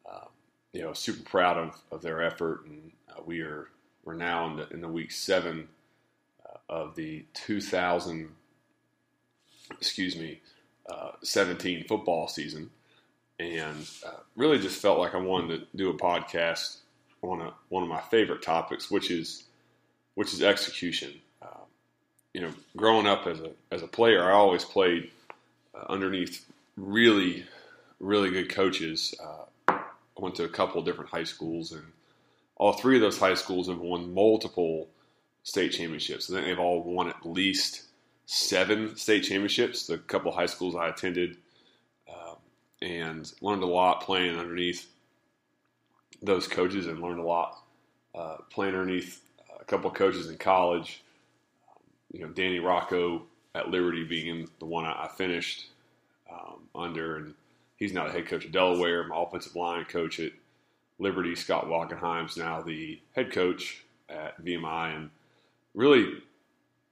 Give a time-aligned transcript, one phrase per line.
[0.08, 0.26] Uh,
[0.72, 3.68] you know, super proud of, of their effort, and uh, we are
[4.04, 5.66] we're now in the in the week seven
[6.44, 8.28] uh, of the 2000
[9.72, 10.40] excuse me,
[10.88, 12.70] uh, 17 football season,
[13.38, 16.78] and uh, really just felt like I wanted to do a podcast
[17.22, 19.44] on a, one of my favorite topics, which is
[20.14, 21.12] which is execution.
[21.42, 21.64] Uh,
[22.32, 25.10] you know, growing up as a as a player, I always played
[25.74, 26.44] uh, underneath
[26.76, 27.44] really
[28.00, 29.14] really good coaches.
[29.22, 29.72] Uh,
[30.16, 31.84] I went to a couple different high schools, and
[32.56, 34.88] all three of those high schools have won multiple
[35.42, 36.30] state championships.
[36.30, 37.82] I think they've all won at least
[38.26, 39.86] seven state championships.
[39.86, 41.38] The couple high schools I attended,
[42.08, 42.36] um,
[42.82, 44.88] and learned a lot playing underneath
[46.22, 47.62] those coaches, and learned a lot
[48.14, 49.22] uh, playing underneath
[49.58, 51.02] a couple coaches in college.
[51.68, 53.22] Um, you know, Danny Rocco
[53.54, 55.66] at Liberty being the one I, I finished
[56.30, 57.34] um, under, and
[57.76, 59.06] he's now the head coach of Delaware.
[59.06, 60.32] My offensive line coach at
[60.98, 65.10] Liberty, Scott Wachenheim's now the head coach at VMI, and
[65.74, 66.22] really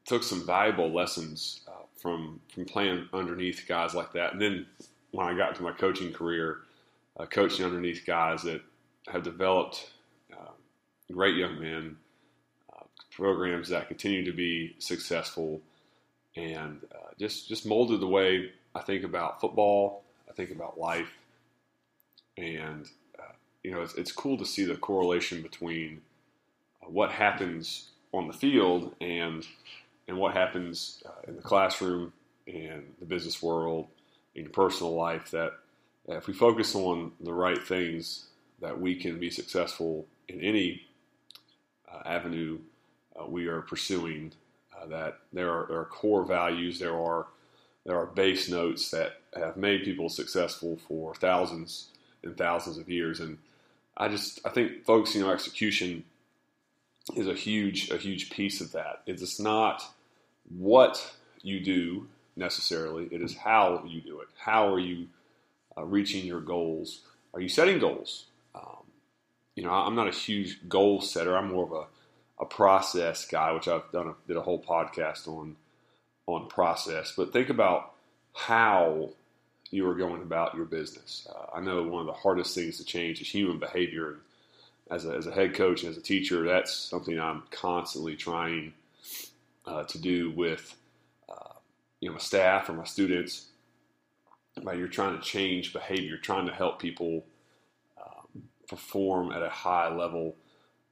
[0.05, 4.33] took some valuable lessons uh, from from playing underneath guys like that.
[4.33, 4.67] And then
[5.13, 6.59] when I got to my coaching career,
[7.19, 8.61] uh, coaching underneath guys that
[9.09, 9.93] have developed
[10.33, 10.53] uh,
[11.13, 11.97] great young men,
[12.73, 15.61] uh, programs that continue to be successful,
[16.37, 20.03] and uh, just just molded the way I think about football.
[20.29, 21.13] I think about life,
[22.37, 22.89] and
[23.19, 23.33] uh,
[23.63, 26.03] you know it's, it's cool to see the correlation between
[26.83, 29.47] what happens on the field and
[30.09, 32.13] and what happens uh, in the classroom
[32.47, 33.89] and the business world
[34.35, 35.53] in your personal life that
[36.09, 38.27] if we focus on the right things
[38.61, 40.83] that we can be successful in any
[41.91, 42.59] uh, avenue
[43.19, 44.33] uh, we are pursuing
[44.77, 47.27] uh, that there are, there are, core values there are
[47.87, 51.89] there are base notes that have made people successful for thousands
[52.23, 53.39] and thousands of years and
[53.97, 56.05] I just I think focusing on execution
[57.17, 59.03] is a huge a huge piece of that.
[59.07, 59.94] It's not
[60.49, 64.29] what you do necessarily; it is how you do it.
[64.37, 65.09] How are you
[65.77, 67.01] uh, reaching your goals?
[67.33, 68.27] Are you setting goals?
[68.55, 68.85] Um,
[69.55, 71.37] you know, I'm not a huge goal setter.
[71.37, 75.29] I'm more of a, a process guy, which I've done a, did a whole podcast
[75.29, 75.57] on
[76.27, 77.13] on process.
[77.17, 77.93] But think about
[78.33, 79.11] how
[79.71, 81.27] you are going about your business.
[81.29, 84.19] Uh, I know one of the hardest things to change is human behavior
[84.91, 88.75] as a, as a head coach as a teacher, that's something I'm constantly trying
[89.67, 90.77] uh, to do with
[91.29, 91.55] uh,
[92.01, 93.47] you know my staff or my students.
[94.63, 97.25] Right, you're trying to change behavior, trying to help people
[98.01, 100.37] um, perform at a high level.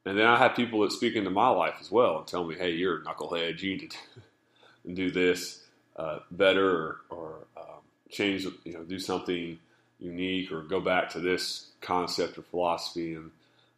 [0.04, 2.56] And then I have people that speak into my life as well and tell me,
[2.56, 3.60] "Hey, you're a knucklehead.
[3.60, 5.62] You need to do this
[5.96, 8.44] uh, better, or, or um, change.
[8.64, 9.58] You know, do something
[10.00, 13.30] unique, or go back to this concept or philosophy." And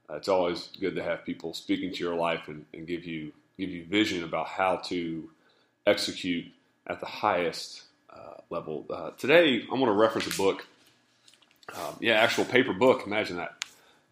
[0.09, 3.33] uh, it's always good to have people speaking to your life and, and, give you
[3.59, 5.31] give you vision about how to
[5.87, 6.47] execute
[6.87, 8.87] at the highest uh, level.
[8.91, 10.67] Uh, today, I'm going to reference a book.
[11.75, 13.07] Um, yeah, actual paper book.
[13.07, 13.65] Imagine that.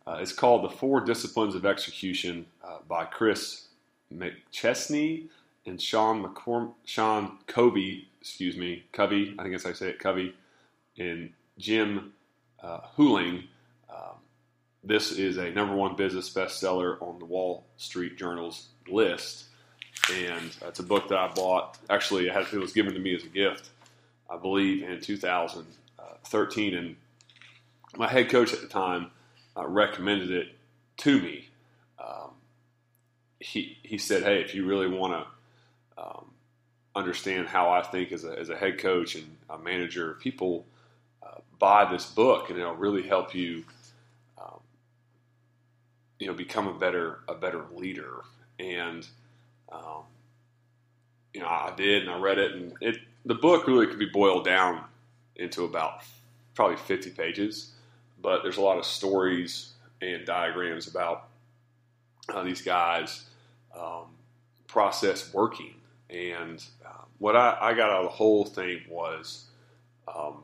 [0.06, 3.68] Uh, it's called The Four Disciplines of Execution uh, by Chris
[4.12, 5.28] McChesney
[5.66, 8.08] and Sean McCorm- Sean Covey.
[8.20, 9.34] Excuse me, Covey.
[9.38, 9.98] I think that's how I say it.
[9.98, 10.34] Covey
[10.98, 12.12] and Jim
[12.62, 13.44] uh, Huling.
[13.90, 14.16] Um,
[14.84, 19.44] this is a number one business bestseller on the Wall Street Journal's list,
[20.12, 21.78] and it's a book that I bought.
[21.88, 23.70] Actually, it, it was given to me as a gift,
[24.28, 26.96] I believe, in 2013, and
[27.96, 29.10] my head coach at the time
[29.56, 30.48] uh, recommended it
[30.98, 31.48] to me.
[31.98, 32.30] Um,
[33.38, 36.24] he he said, "Hey, if you really want to um,
[36.96, 40.66] understand how I think as a as a head coach and a manager, people
[41.22, 43.62] uh, buy this book, and it'll really help you."
[46.22, 48.22] You know become a better a better leader
[48.60, 49.08] and
[49.72, 50.04] um,
[51.34, 54.06] you know I did and I read it and it the book really could be
[54.06, 54.84] boiled down
[55.34, 56.02] into about
[56.54, 57.72] probably 50 pages,
[58.20, 61.28] but there's a lot of stories and diagrams about
[62.28, 63.26] uh, these guys'
[63.76, 64.06] um,
[64.66, 65.74] process working.
[66.10, 69.46] And uh, what I, I, got out of the whole thing was,
[70.14, 70.42] um,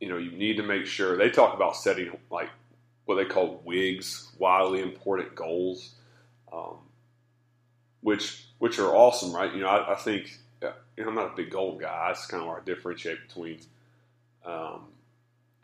[0.00, 2.50] you know, you need to make sure they talk about setting like
[3.08, 5.94] what they call WIGs, wildly important goals,
[6.52, 6.76] um,
[8.02, 9.54] which which are awesome, right?
[9.54, 10.68] You know, I, I think you
[10.98, 12.08] know, I'm not a big goal guy.
[12.08, 13.60] That's kind of where I differentiate between
[14.44, 14.88] um,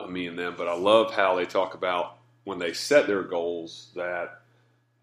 [0.09, 0.55] me and them.
[0.57, 4.41] But I love how they talk about when they set their goals that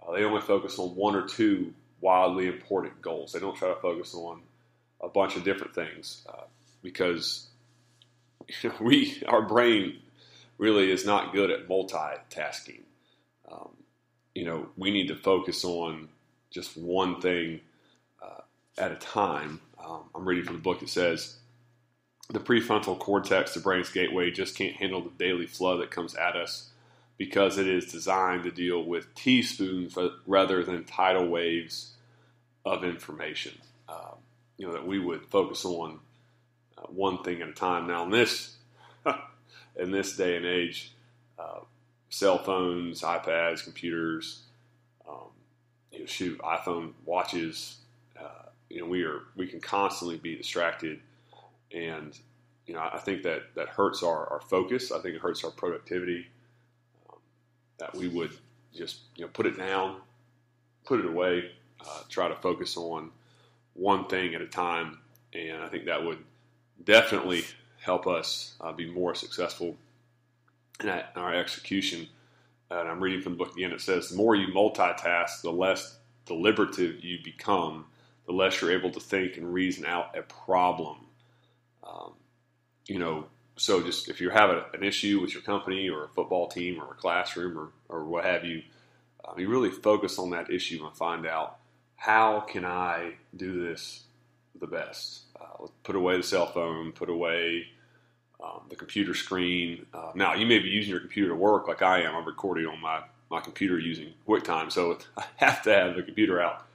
[0.05, 3.31] uh, they only focus on one or two wildly important goals.
[3.31, 4.41] They don't try to focus on
[5.01, 6.43] a bunch of different things uh,
[6.83, 7.47] because
[8.65, 10.01] you know, we our brain
[10.59, 12.83] really is not good at multitasking.
[13.51, 13.71] Um,
[14.35, 16.09] you know, we need to focus on
[16.51, 17.61] just one thing
[18.23, 18.43] uh,
[18.79, 19.61] at a time.
[19.85, 20.83] Um, I'm reading from the book.
[20.83, 21.37] It says
[22.31, 26.37] the prefrontal cortex, the brain's gateway, just can't handle the daily flow that comes at
[26.37, 26.71] us
[27.19, 29.97] because it is designed to deal with teaspoons
[30.27, 31.93] rather than tidal waves
[32.65, 33.53] of information.
[33.89, 34.17] Um,
[34.57, 35.99] you know that we would focus on
[36.79, 37.87] uh, one thing at a time.
[37.87, 38.57] Now, in this
[39.77, 40.93] in this day and age,
[41.39, 41.61] uh,
[42.11, 44.43] cell phones, iPads, computers,
[45.09, 45.29] um,
[45.91, 47.77] you know, shoot, iPhone watches.
[48.19, 51.01] Uh, you know, we are we can constantly be distracted,
[51.73, 52.19] and
[52.67, 54.93] you know, I think that that hurts our, our focus.
[54.93, 56.27] I think it hurts our productivity.
[57.09, 57.19] Um,
[57.79, 58.33] that we would
[58.75, 59.97] just you know put it down,
[60.85, 63.11] put it away, uh, try to focus on
[63.75, 64.99] one thing at a time,
[65.33, 66.19] and I think that would
[66.85, 67.45] definitely
[67.83, 69.77] help us uh, be more successful
[70.81, 72.09] in our execution.
[72.71, 73.73] And I'm reading from the book again.
[73.73, 77.87] It says, the more you multitask, the less deliberative you become,
[78.27, 80.99] the less you're able to think and reason out a problem.
[81.87, 82.13] Um,
[82.87, 83.27] you know,
[83.57, 86.81] so just if you have a, an issue with your company or a football team
[86.81, 88.63] or a classroom or, or what have you,
[89.25, 91.59] um, you really focus on that issue and find out
[91.97, 94.05] how can I do this
[94.59, 95.23] the best.
[95.43, 97.67] Uh, put away the cell phone, put away
[98.43, 99.87] um, the computer screen.
[99.93, 102.15] Uh, now, you may be using your computer to work like I am.
[102.15, 103.01] I'm recording on my,
[103.31, 106.67] my computer using QuickTime, so I have to have the computer out.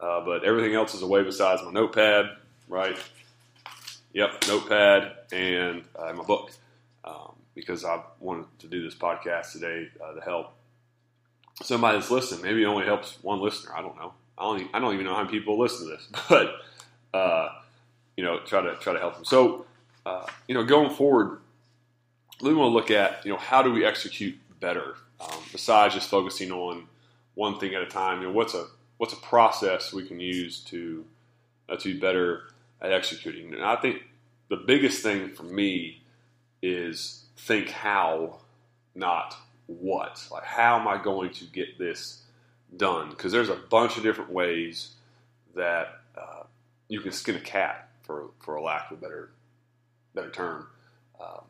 [0.00, 2.26] Uh, but everything else is away besides my notepad,
[2.68, 2.98] right?
[4.12, 6.50] Yep, notepad and uh, my book
[7.04, 10.52] um, because I wanted to do this podcast today uh, to help
[11.62, 12.42] somebody that's listening.
[12.42, 13.72] Maybe it only helps one listener.
[13.76, 14.12] I don't know.
[14.36, 14.70] I don't.
[14.74, 16.54] I don't even know how many people listen to this, but
[17.16, 17.48] uh,
[18.16, 19.24] you know, try to try to help them.
[19.24, 19.66] So,
[20.06, 21.40] uh, you know, going forward,
[22.40, 26.08] we want to look at you know how do we execute better um, besides just
[26.08, 26.86] focusing on
[27.34, 28.20] one thing at a time.
[28.20, 28.66] You know, what's a
[28.98, 31.04] what's a process we can use to
[31.68, 32.42] uh, to be better
[32.80, 33.54] at executing?
[33.54, 34.02] And I think
[34.48, 36.02] the biggest thing for me
[36.62, 38.38] is think how,
[38.94, 39.36] not
[39.66, 40.26] what.
[40.30, 42.22] Like, how am I going to get this
[42.76, 43.10] done?
[43.10, 44.92] Because there's a bunch of different ways
[45.54, 46.44] that uh,
[46.88, 49.30] you can skin a cat, for for a lack of a better
[50.14, 50.68] better term.
[51.20, 51.44] Um,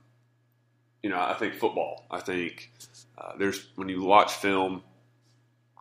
[1.03, 2.07] you know, I think football.
[2.11, 2.73] I think
[3.19, 4.83] uh, there's when you watch film,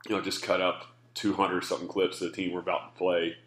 [0.07, 3.37] you know, just cut up 200 something clips of the team we're about to play.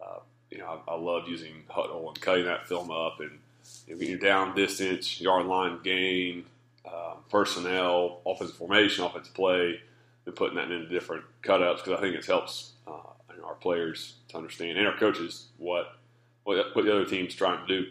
[0.00, 0.20] Uh,
[0.50, 3.38] you know, I, I love using Hudl and cutting that film up and
[3.86, 6.44] you know, getting down distance, yard line gain,
[6.84, 9.80] uh, personnel, offensive formation, offensive play,
[10.26, 12.92] and putting that into different cutups because I think it helps uh,
[13.46, 15.96] our players to understand and our coaches what
[16.46, 17.90] what, what the other team's trying to do.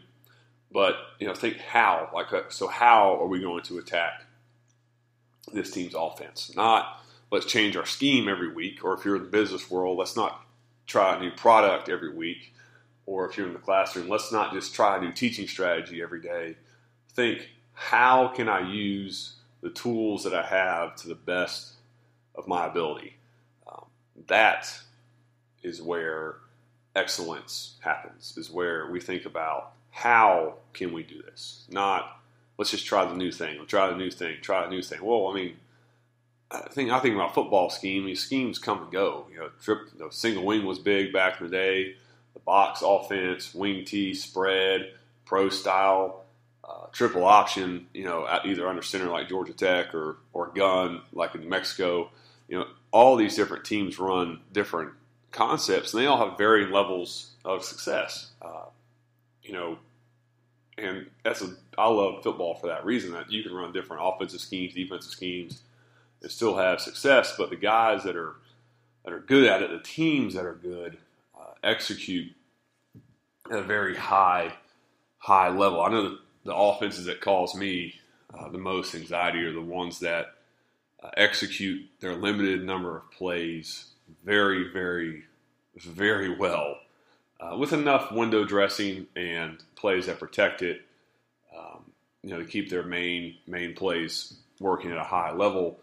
[0.72, 4.24] But you know, think how like uh, so how are we going to attack
[5.54, 6.54] this team's offense?
[6.56, 10.16] Not let's change our scheme every week, or if you're in the business world, let's
[10.16, 10.42] not
[10.88, 12.54] try a new product every week,
[13.06, 16.22] or if you're in the classroom, let's not just try a new teaching strategy every
[16.22, 16.56] day.
[17.14, 21.74] Think how can I use the tools that I have to the best
[22.36, 23.18] of my ability?
[23.68, 23.86] Um,
[24.28, 24.80] that
[25.62, 26.38] is where
[26.96, 31.66] excellence happens, is where we think about how can we do this?
[31.70, 32.20] Not
[32.58, 35.04] let's just try the new thing, let's try the new thing, try the new thing.
[35.04, 35.58] Well, I mean,
[36.52, 38.06] I think I think about football scheme.
[38.06, 39.28] These schemes come and go.
[39.32, 41.96] You know, trip, you know, single wing was big back in the day.
[42.34, 44.94] The box offense, wing T, spread,
[45.26, 46.26] pro style,
[46.64, 47.88] uh, triple option.
[47.94, 52.12] You know, either under center like Georgia Tech or or gun like in New Mexico.
[52.48, 54.92] You know, all these different teams run different
[55.36, 58.32] concepts, and they all have varying levels of success.
[58.42, 58.66] Uh,
[59.44, 59.78] you know,
[60.78, 64.42] and that's a I love football for that reason that you can run different offensive
[64.42, 65.62] schemes, defensive schemes,
[66.22, 67.36] and still have success.
[67.38, 68.36] But the guys that are
[69.04, 70.98] that are good at it, the teams that are good,
[71.40, 72.32] uh, execute
[73.52, 74.54] at a very high
[75.18, 75.82] high level.
[75.82, 77.96] I know the offenses that cause me
[78.38, 80.36] uh, the most anxiety are the ones that
[81.04, 83.92] uh, execute their limited number of plays
[84.24, 85.24] very, very,
[85.78, 86.78] very well
[87.40, 90.82] uh, with enough window dressing and plays that protect it.
[91.56, 91.92] Um,
[92.24, 95.80] you know, to keep their main main plays working at a high level.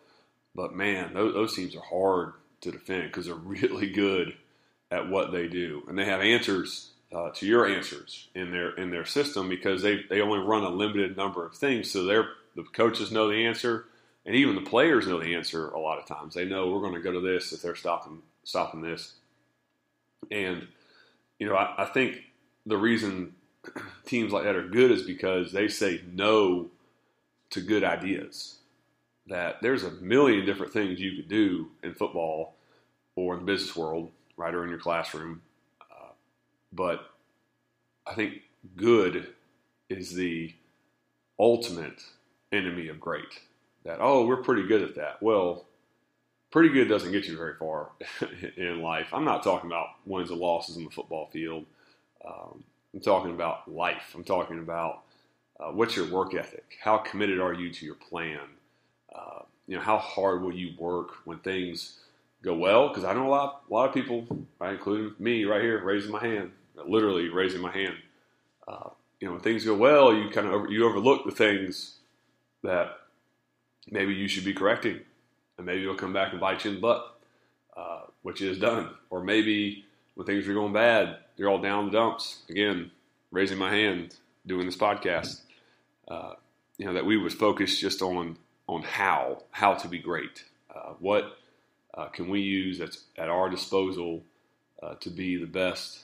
[0.54, 4.34] But man, those, those teams are hard to defend because they're really good
[4.90, 8.90] at what they do, and they have answers uh, to your answers in their in
[8.90, 11.90] their system because they they only run a limited number of things.
[11.90, 13.86] So they're the coaches know the answer,
[14.24, 15.68] and even the players know the answer.
[15.68, 18.22] A lot of times, they know we're going to go to this if they're stopping
[18.44, 19.14] stopping this.
[20.30, 20.68] And
[21.38, 22.18] you know, I, I think
[22.66, 23.34] the reason
[24.06, 26.70] teams like that are good is because they say no
[27.50, 28.58] to good ideas.
[29.26, 32.54] That there's a million different things you could do in football
[33.14, 35.42] or in the business world, right, or in your classroom.
[35.80, 36.10] Uh,
[36.72, 37.10] but
[38.06, 38.42] I think
[38.76, 39.28] good
[39.88, 40.54] is the
[41.38, 42.02] ultimate
[42.52, 43.40] enemy of great.
[43.84, 45.22] That, oh, we're pretty good at that.
[45.22, 45.66] Well,
[46.50, 47.90] pretty good doesn't get you very far
[48.56, 49.08] in life.
[49.12, 51.64] I'm not talking about wins and losses in the football field.
[52.24, 52.62] Um,
[52.94, 54.12] I'm talking about life.
[54.14, 55.02] I'm talking about
[55.58, 56.78] uh, what's your work ethic?
[56.82, 58.40] How committed are you to your plan?
[59.14, 61.98] Uh, you know, how hard will you work when things
[62.42, 62.88] go well?
[62.88, 64.26] Because I know a lot, a lot of people,
[64.58, 66.52] right, including me, right here, raising my hand,
[66.86, 67.94] literally raising my hand.
[68.66, 71.96] Uh, you know, when things go well, you kind of over, you overlook the things
[72.62, 72.96] that
[73.90, 75.00] maybe you should be correcting,
[75.56, 77.20] and maybe you'll come back and bite you in the butt,
[77.76, 78.90] uh, which is done.
[79.10, 79.84] Or maybe
[80.14, 82.42] when things are going bad, you're all down the dumps.
[82.48, 82.90] Again,
[83.30, 85.40] raising my hand, doing this podcast.
[86.08, 86.34] Uh,
[86.78, 88.36] you know that we was focused just on
[88.66, 90.44] on how how to be great.
[90.74, 91.38] Uh, what
[91.94, 94.22] uh, can we use that's at our disposal
[94.82, 96.00] uh, to be the best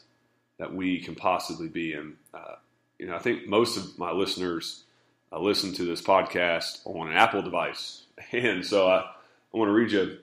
[0.58, 1.94] that we can possibly be?
[1.94, 2.56] And uh,
[2.98, 4.84] you know, I think most of my listeners
[5.32, 9.72] uh, listen to this podcast on an Apple device, and so I, I want to
[9.72, 10.18] read you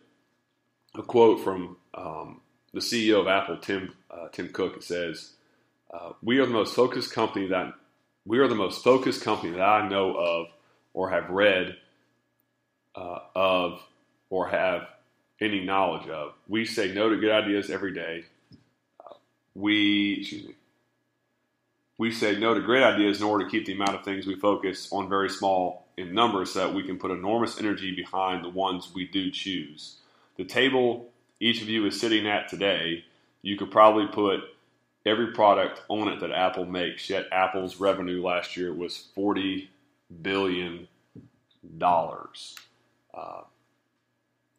[0.95, 2.41] a quote from um,
[2.73, 4.77] the CEO of Apple, Tim uh, Tim Cook.
[4.77, 5.31] It says,
[5.93, 7.73] uh, "We are the most focused company that
[8.25, 10.47] we are the most focused company that I know of,
[10.93, 11.77] or have read
[12.95, 13.81] uh, of,
[14.29, 14.87] or have
[15.39, 16.33] any knowledge of.
[16.47, 18.25] We say no to good ideas every day.
[18.99, 19.13] Uh,
[19.53, 20.55] we excuse me.
[21.97, 24.35] We say no to great ideas in order to keep the amount of things we
[24.35, 28.49] focus on very small in numbers so that we can put enormous energy behind the
[28.49, 29.97] ones we do choose.
[30.35, 31.09] The table
[31.39, 33.05] each of you is sitting at today,
[33.41, 34.41] you could probably put
[35.05, 37.09] every product on it that Apple makes.
[37.09, 39.69] Yet Apple's revenue last year was forty
[40.21, 40.87] billion
[41.77, 42.55] dollars.
[43.13, 43.41] Uh,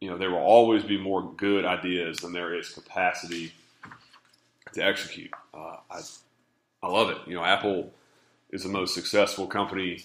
[0.00, 3.52] you know, there will always be more good ideas than there is capacity
[4.72, 5.30] to execute.
[5.54, 6.00] Uh, I,
[6.86, 7.18] I love it.
[7.26, 7.92] You know, Apple
[8.50, 10.04] is the most successful company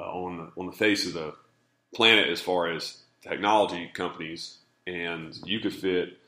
[0.00, 1.34] uh, on on the face of the
[1.94, 6.18] planet as far as technology companies and you could fit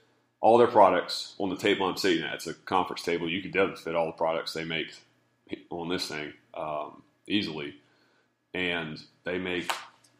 [0.40, 2.34] all their products on the table I'm sitting at.
[2.34, 3.28] It's a conference table.
[3.28, 4.88] You could definitely fit all the products they make
[5.70, 7.74] on this thing um, easily.
[8.54, 9.70] And they make,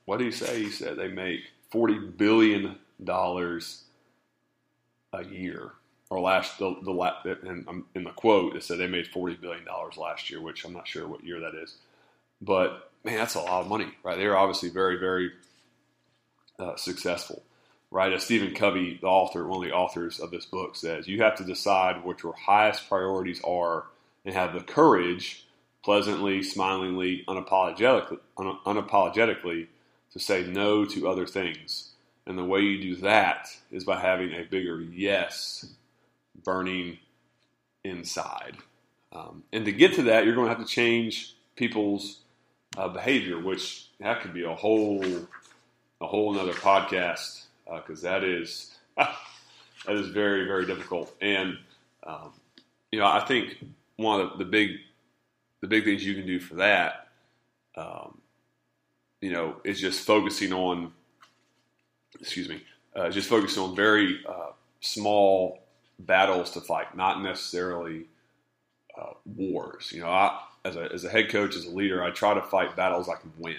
[0.04, 0.62] what do you say?
[0.62, 1.40] He said they make
[1.72, 2.76] $40 billion
[3.08, 5.72] a year.
[6.10, 9.64] Or last, the, the and in the quote, it said they made $40 billion
[9.96, 11.76] last year, which I'm not sure what year that is.
[12.42, 14.18] But man, that's a lot of money, right?
[14.18, 15.30] They're obviously very, very
[16.58, 17.42] uh, successful
[17.90, 18.12] right?
[18.12, 21.36] As Stephen Covey, the author, one of the authors of this book, says, you have
[21.36, 23.84] to decide what your highest priorities are
[24.24, 25.46] and have the courage,
[25.82, 29.66] pleasantly, smilingly, unapologetically, unapologetically,
[30.12, 31.90] to say no to other things.
[32.26, 35.66] And the way you do that is by having a bigger yes
[36.44, 36.98] burning
[37.84, 38.56] inside.
[39.12, 42.20] Um, and to get to that, you're going to have to change people's
[42.76, 45.04] uh, behavior, which that could be a whole
[46.00, 49.16] a whole another podcast because uh, that is that
[49.88, 51.12] is very very difficult.
[51.20, 51.58] And
[52.04, 52.32] um,
[52.92, 53.64] you know, I think
[53.96, 54.70] one of the, the, big
[55.60, 57.08] the big things you can do for that,
[57.76, 58.20] um,
[59.20, 60.92] you know, is just focusing on
[62.20, 62.62] excuse me,
[62.94, 65.60] uh, just focusing on very uh, small
[66.06, 68.06] battles to fight, not necessarily
[68.98, 69.92] uh, wars.
[69.92, 72.42] You know, I, as a as a head coach, as a leader, I try to
[72.42, 73.56] fight battles I can win.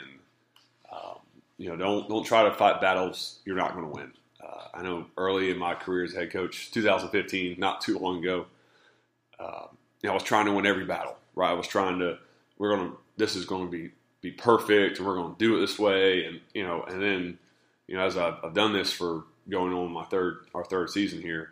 [0.92, 1.18] Um,
[1.58, 4.12] you know, don't don't try to fight battles you're not going to win.
[4.44, 8.46] Uh, I know early in my career as head coach, 2015, not too long ago,
[9.40, 9.68] uh,
[10.02, 11.16] you know, I was trying to win every battle.
[11.36, 12.18] Right, I was trying to.
[12.58, 12.98] We're to.
[13.18, 16.26] This is going to be be perfect, and we're going to do it this way,
[16.26, 17.40] and you know, and then
[17.88, 21.22] you know, as I've, I've done this for going on my third our third season
[21.22, 21.52] here,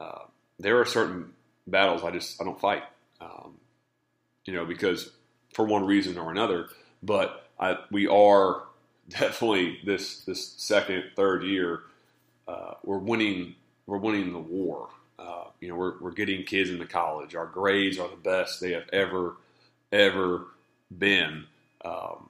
[0.00, 0.24] uh,
[0.58, 1.32] there are certain
[1.66, 2.82] battles I just I don't fight.
[3.20, 3.58] Um,
[4.46, 5.10] you know, because
[5.52, 6.68] for one reason or another.
[7.02, 8.62] But I, we are
[9.08, 11.80] definitely this this second, third year,
[12.48, 13.54] uh, we're winning
[13.86, 14.88] we're winning the war.
[15.18, 17.34] Uh, you know, we're we're getting kids into college.
[17.34, 19.36] Our grades are the best they have ever
[19.92, 20.46] ever
[20.96, 21.44] been.
[21.84, 22.28] Um,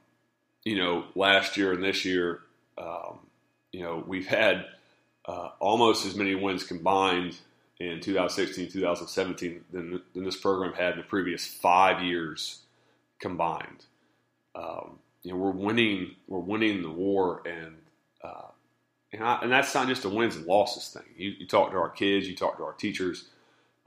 [0.64, 2.40] you know, last year and this year,
[2.76, 3.18] um,
[3.72, 4.66] you know, we've had
[5.26, 7.36] uh, almost as many wins combined
[7.80, 12.60] in 2016, 2017 than, than this program had in the previous five years
[13.18, 13.86] combined.
[14.54, 17.76] Um, you know, we're winning, we're winning the war, and
[18.22, 18.48] uh,
[19.12, 21.02] and, I, and, that's not just a wins and losses thing.
[21.16, 23.28] You, you, talk to our kids, you talk to our teachers.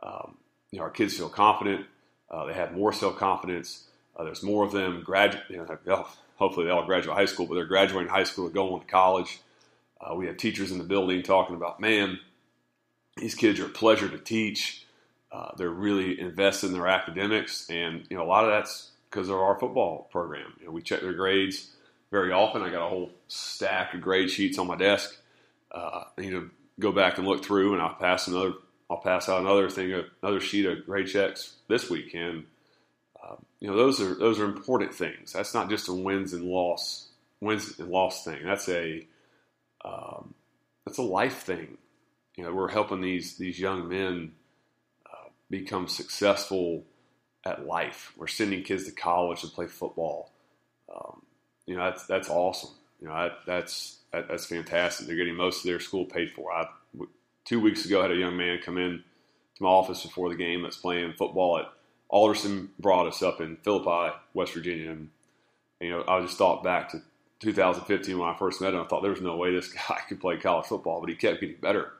[0.02, 0.38] Um,
[0.72, 1.86] you know, our kids feel confident.
[2.30, 3.86] Uh, they have more self confidence.
[4.18, 5.44] Uh, there's more of them graduate.
[5.50, 8.82] You know, hopefully they all graduate high school, but they're graduating high school and going
[8.82, 9.40] to college.
[10.02, 12.20] Uh, we have teachers in the building talking about, man,
[13.18, 14.86] these kids are a pleasure to teach.
[15.32, 19.30] Uh, they're really invested in their academics, and you know a lot of that's because
[19.30, 20.54] of our football program.
[20.60, 21.72] You know, we check their grades
[22.12, 22.62] very often.
[22.62, 25.16] I got a whole stack of grade sheets on my desk.
[25.72, 28.54] Uh, I need to go back and look through, and I'll pass another.
[28.90, 32.46] I'll pass out another thing, another sheet of grade checks this weekend.
[33.24, 35.34] Uh, you know, those are those are important things.
[35.34, 37.08] That's not just a wins and loss
[37.44, 38.40] wins and loss thing.
[38.46, 39.06] That's a
[39.84, 40.34] um,
[40.86, 41.78] that's a life thing.
[42.36, 44.34] You know, we're helping these these young men
[45.06, 46.84] uh, become successful
[47.46, 48.14] at life.
[48.18, 50.32] We're sending kids to college to play football.
[50.94, 51.22] Um,
[51.66, 52.72] you know, that's that's awesome.
[53.02, 55.08] You know, that, that's that, that's fantastic.
[55.08, 56.52] They're getting most of their school paid for.
[56.52, 56.68] I
[57.46, 59.04] two weeks ago I had a young man come in
[59.56, 61.66] to my office before the game that's playing football at
[62.10, 65.10] Alderson Broaddus up in Philippi, West Virginia, and
[65.80, 67.02] you know, I just thought back to
[67.40, 68.82] 2015 when I first met him.
[68.82, 71.42] I thought there was no way this guy could play college football, but he kept
[71.42, 71.92] getting better,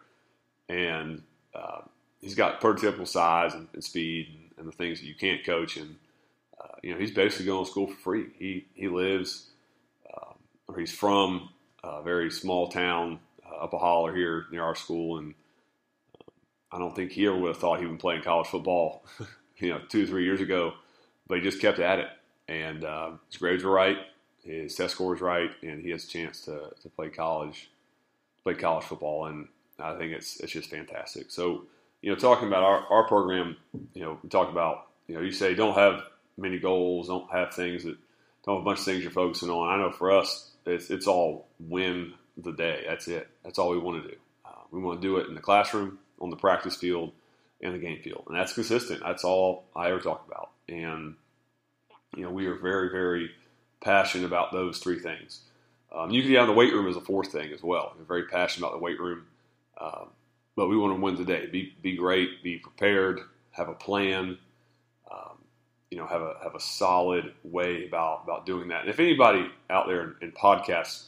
[0.70, 1.22] and
[1.54, 1.82] uh,
[2.22, 5.78] he's got prototypical size and, and speed and, and, the things that you can't coach.
[5.78, 5.96] And
[6.60, 8.28] uh, you know, he's basically going to school for free.
[8.38, 9.48] He he lives
[10.16, 10.36] um,
[10.68, 11.50] or he's from
[11.84, 15.34] a very small town uh, up a holler here near our school, and
[16.20, 16.32] uh,
[16.76, 19.04] I don't think he ever would have thought he would be playing college football,
[19.58, 20.74] you know, two or three years ago.
[21.28, 22.08] But he just kept at it,
[22.48, 23.98] and uh, his grades were right,
[24.44, 27.70] his test score was right, and he has a chance to to play college,
[28.44, 29.48] play college football, and
[29.84, 31.32] I think it's it's just fantastic.
[31.32, 31.66] So
[32.04, 33.56] you know, talking about our, our program,
[33.94, 36.04] you know, we talk about, you know, you say don't have
[36.38, 37.96] many goals, don't have things that,
[38.46, 39.70] don't have a bunch of things you're focusing on.
[39.70, 42.84] I know for us, it's, it's all win the day.
[42.86, 43.30] That's it.
[43.46, 44.16] That's all we want to do.
[44.46, 47.14] Uh, we want to do it in the classroom, on the practice field,
[47.62, 48.26] and the game field.
[48.28, 49.02] And that's consistent.
[49.02, 50.50] That's all I ever talk about.
[50.68, 51.16] And,
[52.18, 53.32] you know, we are very, very
[53.82, 55.40] passionate about those three things.
[55.90, 57.94] Um, you can get out in the weight room as a fourth thing as well.
[57.98, 59.28] We're very passionate about the weight room.
[59.80, 60.10] Um,
[60.56, 61.48] but we want to win today.
[61.48, 62.44] Be be great.
[62.44, 63.22] Be prepared.
[63.52, 64.38] Have a plan.
[65.12, 65.38] Um,
[65.90, 68.82] you know, have a have a solid way about about doing that.
[68.82, 71.06] And if anybody out there in, in podcast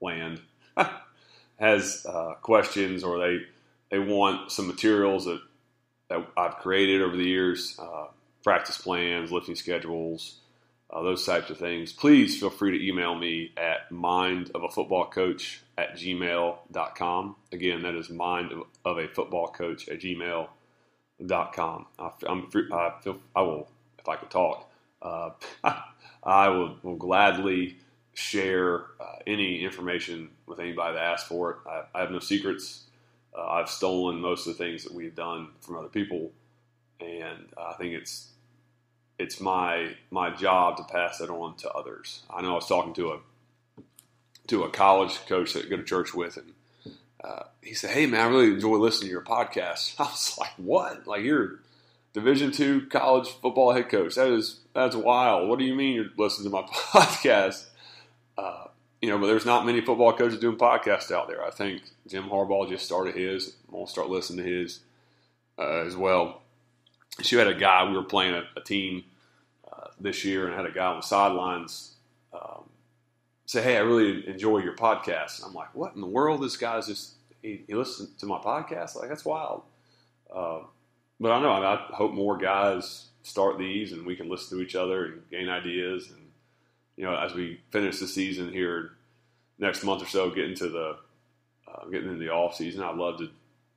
[0.00, 0.40] land
[1.58, 3.38] has uh, questions or they
[3.90, 5.40] they want some materials that
[6.08, 8.06] that I've created over the years, uh,
[8.42, 10.40] practice plans, lifting schedules,
[10.92, 17.36] uh, those types of things, please feel free to email me at mindofafootballcoach at gmail.com.
[17.50, 18.52] Again, that is mind
[18.84, 21.86] of a football coach at gmail.com.
[21.98, 25.30] I, I'm, I, feel, I will, if I could talk, uh,
[26.22, 27.78] I will, will, gladly
[28.12, 31.56] share uh, any information with anybody that asks for it.
[31.66, 32.84] I, I have no secrets.
[33.36, 36.32] Uh, I've stolen most of the things that we've done from other people,
[37.00, 38.31] and I think it's
[39.18, 42.22] it's my my job to pass that on to others.
[42.30, 43.18] I know I was talking to a
[44.48, 46.52] to a college coach that I go to church with, and
[47.22, 50.52] uh, he said, "Hey man, I really enjoy listening to your podcast." I was like,
[50.56, 51.06] "What?
[51.06, 51.60] Like you're
[52.12, 54.16] Division two college football head coach?
[54.16, 55.48] That is that's wild.
[55.48, 57.66] What do you mean you're listening to my podcast?"
[58.36, 58.66] Uh,
[59.00, 61.44] you know, but there's not many football coaches doing podcasts out there.
[61.44, 63.56] I think Jim Harbaugh just started his.
[63.68, 64.80] We'll start listening to his
[65.58, 66.41] uh, as well.
[67.20, 67.88] She had a guy.
[67.88, 69.04] We were playing a, a team
[69.70, 71.96] uh, this year, and had a guy on the sidelines
[72.32, 72.64] um,
[73.46, 76.42] say, "Hey, I really enjoy your podcast." I'm like, "What in the world?
[76.42, 78.96] This guy's just he, he listens to my podcast?
[78.96, 79.62] Like that's wild."
[80.34, 80.60] Uh,
[81.20, 84.58] but I know I, mean, I hope more guys start these, and we can listen
[84.58, 86.10] to each other and gain ideas.
[86.10, 86.30] And
[86.96, 88.92] you know, as we finish the season here
[89.58, 90.96] next month or so, get into the
[91.68, 93.30] uh, getting into the off season, I'd love to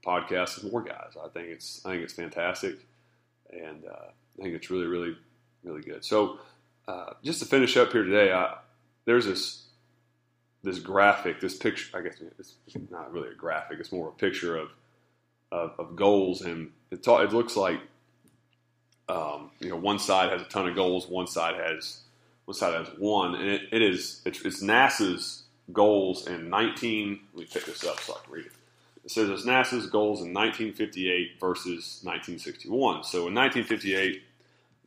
[0.05, 1.13] podcast with more guys.
[1.23, 2.77] I think it's I think it's fantastic,
[3.55, 5.15] and uh, I think it's really really
[5.63, 6.03] really good.
[6.03, 6.39] So
[6.87, 8.57] uh, just to finish up here today, I,
[9.05, 9.63] there's this
[10.63, 11.97] this graphic, this picture.
[11.97, 14.69] I guess it's not really a graphic; it's more a picture of
[15.51, 17.79] of, of goals, and it, it looks like
[19.07, 22.01] um, you know, one side has a ton of goals, one side has
[22.45, 27.19] one side has one, and it, it is it's, it's NASA's goals in 19.
[27.33, 28.51] Let me pick this up so I can read it.
[29.05, 33.03] It says it's NASA's goals in 1958 versus 1961.
[33.03, 34.23] So in 1958,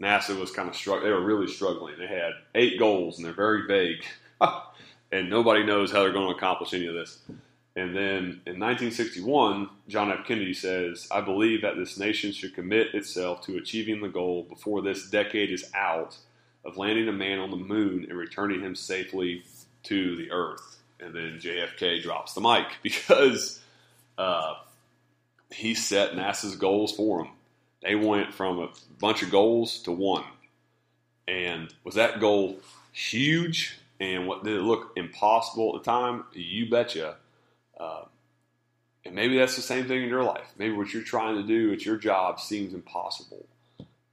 [0.03, 1.03] NASA was kind of struck.
[1.03, 1.95] They were really struggling.
[1.99, 4.05] They had eight goals, and they're very vague,
[5.13, 7.21] and nobody knows how they're going to accomplish any of this.
[7.77, 10.27] And then in 1961, John F.
[10.27, 14.83] Kennedy says, I believe that this nation should commit itself to achieving the goal before
[14.83, 16.17] this decade is out
[16.65, 19.45] of landing a man on the moon and returning him safely
[19.85, 20.79] to the earth.
[20.99, 23.61] And then JFK drops the mic because
[24.19, 24.55] uh,
[25.51, 27.33] he set NASA's goals for them.
[27.83, 28.69] They went from a
[29.01, 30.25] bunch of goals to one.
[31.27, 32.59] And was that goal
[32.93, 33.79] huge?
[34.01, 36.25] And what did it look impossible at the time?
[36.33, 37.17] You betcha.
[37.79, 38.03] Uh,
[39.05, 40.53] and maybe that's the same thing in your life.
[40.59, 43.47] Maybe what you're trying to do at your job seems impossible.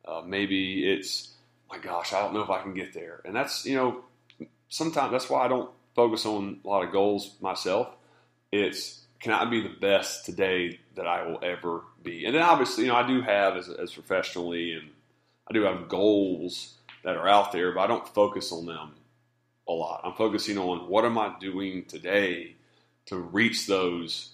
[0.05, 1.31] Uh, maybe it's,
[1.69, 3.21] my gosh, I don't know if I can get there.
[3.25, 7.31] And that's, you know, sometimes that's why I don't focus on a lot of goals
[7.41, 7.89] myself.
[8.51, 12.25] It's, can I be the best today that I will ever be?
[12.25, 14.91] And then obviously, you know, I do have as, as professionally and
[15.49, 18.91] I do have goals that are out there, but I don't focus on them
[19.67, 20.01] a lot.
[20.03, 22.53] I'm focusing on what am I doing today
[23.07, 24.33] to reach those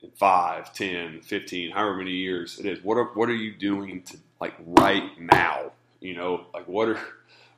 [0.00, 2.82] in 5, 10, 15, however many years it is.
[2.82, 5.72] What are, what are you doing to like right now?
[6.00, 6.98] You know, like what are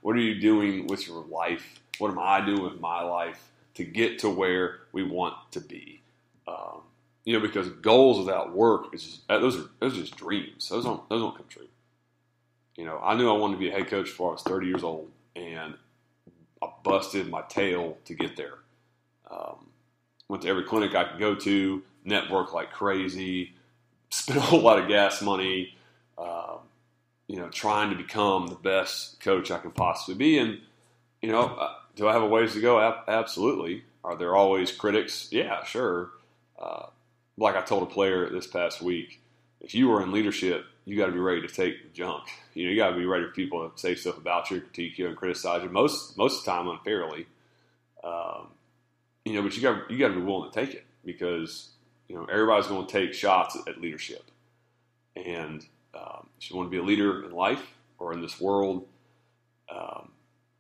[0.01, 1.81] what are you doing with your life?
[1.99, 6.01] What am I doing with my life to get to where we want to be?
[6.47, 6.83] Um,
[7.25, 10.69] you know, because goals without work is just, those are those are just dreams.
[10.69, 11.69] Those don't those don't come true.
[12.77, 14.67] You know, I knew I wanted to be a head coach before I was 30
[14.67, 15.75] years old, and
[16.63, 18.59] I busted my tail to get there.
[19.31, 19.69] Um,
[20.29, 23.55] went to every clinic I could go to, network like crazy,
[24.11, 25.77] spent a whole lot of gas money,
[26.19, 26.59] um,
[27.29, 30.39] you know, trying to become the best coach I can possibly be.
[30.39, 30.61] And,
[31.23, 32.81] you know, uh, do I have a ways to go?
[33.09, 33.85] absolutely.
[34.03, 35.29] Are there always critics?
[35.31, 36.11] Yeah, sure.
[36.65, 36.87] Uh,
[37.37, 39.21] like I told a player this past week,
[39.61, 42.25] if you are in leadership, you got to be ready to take the junk.
[42.55, 44.99] You know, you got to be ready for people to say stuff about you, critique
[44.99, 45.69] you, and criticize you.
[45.69, 47.27] Most most of the time, unfairly.
[48.03, 48.49] Um,
[49.25, 51.71] you know, but you got you got to be willing to take it because
[52.09, 54.31] you know everybody's going to take shots at, leadership,
[55.17, 58.87] and um, if you want to be a leader in life or in this world,
[59.75, 60.11] um,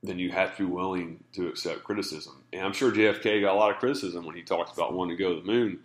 [0.03, 2.43] then you have to be willing to accept criticism.
[2.53, 5.23] And I'm sure JFK got a lot of criticism when he talked about wanting to
[5.23, 5.81] go to the moon.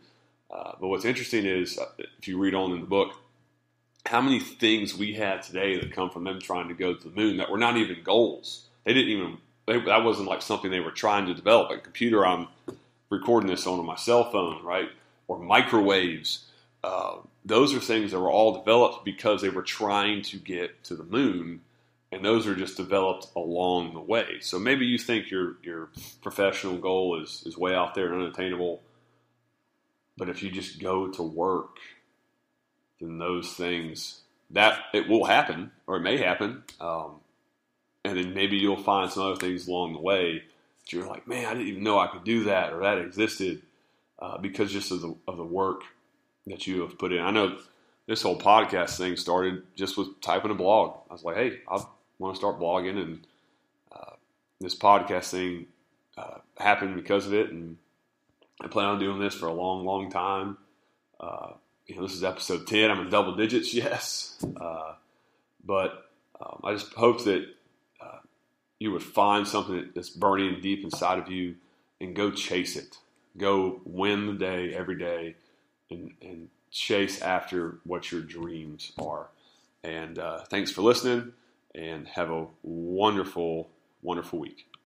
[0.51, 1.85] Uh, but what's interesting is uh,
[2.17, 3.13] if you read on in the book,
[4.05, 7.15] how many things we have today that come from them trying to go to the
[7.15, 8.65] moon that were not even goals.
[8.83, 9.37] They didn't even
[9.69, 11.69] they, that wasn't like something they were trying to develop.
[11.69, 12.47] A computer, I'm
[13.09, 14.89] recording this on my cell phone, right?
[15.27, 16.47] Or microwaves.
[16.83, 20.95] Uh, those are things that were all developed because they were trying to get to
[20.95, 21.61] the moon,
[22.11, 24.39] and those are just developed along the way.
[24.41, 25.89] So maybe you think your your
[26.23, 28.81] professional goal is is way out there and unattainable,
[30.19, 31.77] but if you just go to work,
[32.99, 34.19] then those things
[34.51, 36.63] that it will happen or it may happen.
[36.81, 37.21] Um,
[38.03, 40.43] and then maybe you'll find some other things along the way
[40.81, 43.61] that you're like, man, I didn't even know I could do that or that existed
[44.19, 45.83] uh, because just of the, of the work
[46.47, 47.21] that you have put in.
[47.21, 47.57] I know
[48.05, 50.97] this whole podcast thing started just with typing a blog.
[51.09, 51.81] I was like, hey, I
[52.17, 53.27] want to start blogging, and
[53.91, 54.13] uh,
[54.59, 55.67] this podcast thing
[56.17, 57.77] uh, happened because of it, and
[58.61, 60.57] I plan on doing this for a long, long time.
[61.19, 61.53] Uh,
[61.87, 62.91] you know, this is episode ten.
[62.91, 64.93] I'm in double digits, yes, uh,
[65.65, 67.47] but um, I just hope that
[68.79, 71.55] you would find something that's burning deep inside of you
[71.99, 72.97] and go chase it.
[73.37, 75.35] Go win the day every day
[75.91, 79.27] and, and chase after what your dreams are.
[79.83, 81.33] And uh, thanks for listening
[81.75, 83.69] and have a wonderful,
[84.01, 84.65] wonderful week.